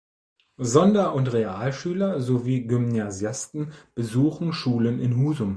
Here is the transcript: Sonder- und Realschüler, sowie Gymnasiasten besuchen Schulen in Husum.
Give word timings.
Sonder- 0.57 1.13
und 1.13 1.31
Realschüler, 1.31 2.21
sowie 2.21 2.65
Gymnasiasten 2.65 3.71
besuchen 3.93 4.51
Schulen 4.51 4.99
in 4.99 5.15
Husum. 5.17 5.49